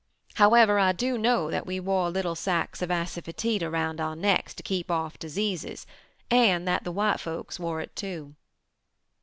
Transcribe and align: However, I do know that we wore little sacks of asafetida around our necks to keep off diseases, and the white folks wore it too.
However, 0.33 0.79
I 0.79 0.93
do 0.93 1.15
know 1.15 1.51
that 1.51 1.67
we 1.67 1.79
wore 1.79 2.09
little 2.09 2.33
sacks 2.33 2.81
of 2.81 2.89
asafetida 2.89 3.61
around 3.61 4.01
our 4.01 4.15
necks 4.15 4.55
to 4.55 4.63
keep 4.63 4.89
off 4.89 5.19
diseases, 5.19 5.85
and 6.31 6.67
the 6.67 6.91
white 6.91 7.19
folks 7.19 7.59
wore 7.59 7.81
it 7.81 7.95
too. 7.95 8.33